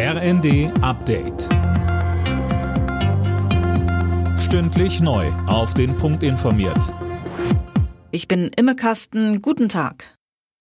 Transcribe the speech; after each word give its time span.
RND 0.00 0.70
Update. 0.80 1.48
Stündlich 4.38 5.00
neu. 5.00 5.26
Auf 5.48 5.74
den 5.74 5.96
Punkt 5.96 6.22
informiert. 6.22 6.94
Ich 8.12 8.28
bin 8.28 8.52
Imme 8.56 8.76
Kasten. 8.76 9.42
Guten 9.42 9.68
Tag. 9.68 10.16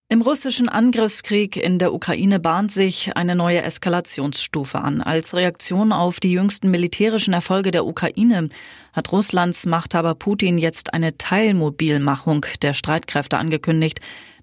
Im 0.09 0.23
russischen 0.23 0.69
Angriffskrieg 0.69 1.55
in 1.55 1.77
der 1.77 1.93
Ukraine 1.93 2.39
bahnt 2.39 2.71
sich 2.71 3.15
eine 3.15 3.35
neue 3.35 3.61
Eskalationsstufe 3.61 4.79
an. 4.79 5.03
Als 5.03 5.35
Reaktion 5.35 5.91
auf 5.91 6.19
die 6.19 6.31
jüngsten 6.31 6.71
militärischen 6.71 7.35
Erfolge 7.35 7.69
der 7.69 7.85
Ukraine 7.85 8.49
hat 8.91 9.11
Russlands 9.11 9.67
Machthaber 9.67 10.15
Putin 10.15 10.57
jetzt 10.57 10.95
eine 10.95 11.15
Teilmobilmachung 11.19 12.47
der 12.63 12.73
Streitkräfte 12.73 13.37
angekündigt. 13.37 13.99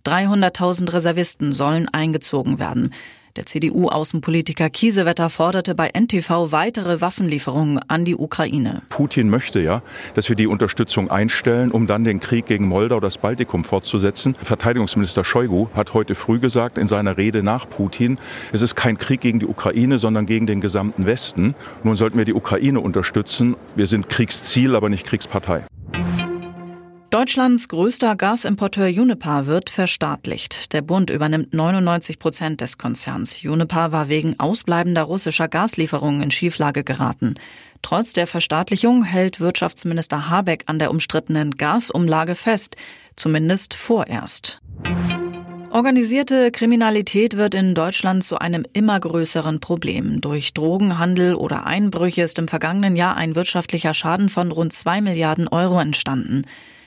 300.000 0.07 0.93
Reservisten 0.93 1.53
sollen 1.53 1.89
eingezogen 1.89 2.61
werden. 2.61 2.93
Der 3.37 3.47
CDU-Außenpolitiker 3.47 4.71
Kiesewetter 4.71 5.29
forderte 5.29 5.75
bei 5.75 5.91
NTV 5.93 6.53
weitere 6.53 7.01
Waffenlieferungen 7.01 7.81
an 7.89 8.05
die 8.05 8.15
Ukraine. 8.15 8.83
Putin 8.91 9.29
möchte 9.29 9.61
ja, 9.61 9.83
dass 10.15 10.29
wir 10.29 10.37
die 10.37 10.47
Unterstützung 10.47 11.11
einstellen, 11.11 11.73
um 11.73 11.89
dann 11.89 12.05
den 12.05 12.21
Krieg 12.21 12.47
gegen 12.47 12.69
Moldau, 12.69 13.01
das 13.01 13.19
Baltikum 13.19 13.65
fortzusetzen. 13.65 14.37
Verteidigungsminister 14.41 15.25
Shoigu 15.25 15.67
hat 15.75 15.95
heute 15.95 16.15
früh 16.15 16.39
gesagt 16.39 16.79
in 16.79 16.87
seiner 16.87 17.17
Rede 17.17 17.43
nach 17.43 17.69
Putin, 17.69 18.19
es 18.53 18.63
ist 18.63 18.77
kein 18.77 18.99
Krieg 18.99 19.21
gegen 19.21 19.41
die 19.41 19.47
Ukraine, 19.47 19.99
sondern 19.99 20.27
gegen 20.27 20.47
den 20.47 20.61
gesamten 20.61 21.05
Westen. 21.05 21.57
Nun 21.83 21.97
sollten 21.97 22.19
wir 22.19 22.25
die 22.25 22.35
Ukraine 22.35 22.79
unterstützen. 22.79 23.57
Wir 23.75 23.89
sind 23.89 24.09
Kriegsziel, 24.09 24.77
aber 24.77 24.89
nicht 24.89 25.07
Kriegspartei. 25.07 25.65
Deutschlands 27.25 27.69
größter 27.69 28.17
Gasimporteur 28.17 28.89
Uniper 28.89 29.47
wird 29.47 29.71
verstaatlicht. 29.71 30.75
Der 30.75 30.83
Bund 30.83 31.09
übernimmt 31.09 31.55
99 31.55 32.19
Prozent 32.19 32.61
des 32.61 32.77
Konzerns. 32.77 33.43
Uniper 33.43 33.93
war 33.93 34.11
wegen 34.11 34.39
ausbleibender 34.39 35.05
russischer 35.05 35.49
Gaslieferungen 35.49 36.21
in 36.21 36.31
Schieflage 36.31 36.85
geraten. 36.85 37.33
Trotz 37.81 38.13
der 38.13 38.27
Verstaatlichung 38.27 39.05
hält 39.05 39.41
Wirtschaftsminister 39.41 40.29
Habeck 40.29 40.65
an 40.67 40.79
der 40.79 40.91
umstrittenen 40.91 41.53
Gasumlage 41.53 42.35
fest, 42.35 42.77
zumindest 43.17 43.73
vorerst. 43.73 44.61
Organisierte 45.71 46.51
Kriminalität 46.51 47.39
wird 47.39 47.55
in 47.55 47.75
Deutschland 47.75 48.23
zu 48.23 48.37
einem 48.37 48.67
immer 48.75 49.01
größeren 49.01 49.61
Problem. 49.61 50.21
Durch 50.21 50.53
Drogenhandel 50.53 51.37
oder 51.37 51.65
Einbrüche 51.65 52.21
ist 52.21 52.39
im 52.39 52.49
vergangenen 52.49 52.97
Jahr 52.97 53.17
ein 53.17 53.35
wirtschaftlicher 53.35 53.95
Schaden 53.95 54.29
von 54.29 54.53
rund 54.53 54.75
zwei 54.75 55.01
Milliarden 55.01 55.49
Euro 55.49 55.81
entstanden. 55.81 56.43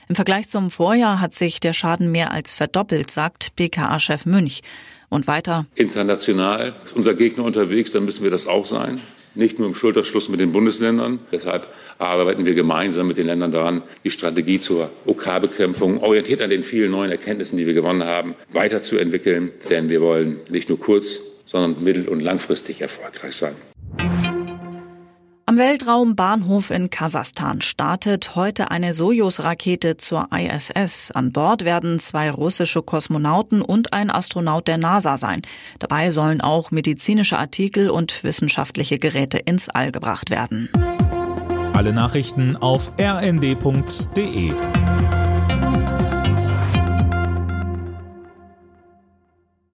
Im 0.08 0.14
Vergleich 0.14 0.48
zum 0.48 0.70
Vorjahr 0.70 1.20
hat 1.20 1.34
sich 1.34 1.60
der 1.60 1.74
Schaden 1.74 2.10
mehr 2.10 2.32
als 2.32 2.54
verdoppelt, 2.54 3.10
sagt 3.10 3.54
BKA-Chef 3.56 4.24
Münch. 4.24 4.62
Und 5.10 5.26
weiter. 5.26 5.66
International 5.74 6.74
ist 6.84 6.94
unser 6.94 7.14
Gegner 7.14 7.44
unterwegs, 7.44 7.90
dann 7.92 8.04
müssen 8.04 8.24
wir 8.24 8.30
das 8.30 8.46
auch 8.46 8.66
sein. 8.66 9.00
Nicht 9.34 9.58
nur 9.58 9.68
im 9.68 9.74
Schulterschluss 9.74 10.28
mit 10.28 10.40
den 10.40 10.52
Bundesländern. 10.52 11.18
Deshalb 11.32 11.66
arbeiten 11.98 12.44
wir 12.44 12.54
gemeinsam 12.54 13.06
mit 13.06 13.16
den 13.16 13.26
Ländern 13.26 13.52
daran, 13.52 13.82
die 14.04 14.10
Strategie 14.10 14.58
zur 14.58 14.90
OK-Bekämpfung, 15.06 16.02
orientiert 16.02 16.42
an 16.42 16.50
den 16.50 16.64
vielen 16.64 16.90
neuen 16.90 17.10
Erkenntnissen, 17.10 17.56
die 17.56 17.66
wir 17.66 17.74
gewonnen 17.74 18.04
haben, 18.04 18.34
weiterzuentwickeln. 18.52 19.50
Denn 19.70 19.88
wir 19.88 20.00
wollen 20.00 20.40
nicht 20.50 20.68
nur 20.68 20.78
kurz, 20.78 21.20
sondern 21.46 21.82
mittel- 21.82 22.08
und 22.08 22.20
langfristig 22.20 22.80
erfolgreich 22.80 23.34
sein. 23.34 23.54
Weltraumbahnhof 25.58 26.70
in 26.70 26.88
Kasachstan 26.88 27.60
startet 27.62 28.36
heute 28.36 28.70
eine 28.70 28.94
Sojus-Rakete 28.94 29.96
zur 29.96 30.28
ISS. 30.32 31.10
An 31.10 31.32
Bord 31.32 31.64
werden 31.64 31.98
zwei 31.98 32.30
russische 32.30 32.80
Kosmonauten 32.80 33.60
und 33.60 33.92
ein 33.92 34.10
Astronaut 34.10 34.68
der 34.68 34.78
NASA 34.78 35.18
sein. 35.18 35.42
Dabei 35.80 36.12
sollen 36.12 36.40
auch 36.40 36.70
medizinische 36.70 37.38
Artikel 37.38 37.90
und 37.90 38.22
wissenschaftliche 38.22 39.00
Geräte 39.00 39.38
ins 39.38 39.68
All 39.68 39.90
gebracht 39.90 40.30
werden. 40.30 40.68
Alle 41.72 41.92
Nachrichten 41.92 42.56
auf 42.56 42.92
rnd.de 42.98 44.52